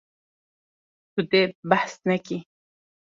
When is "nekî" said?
2.09-2.37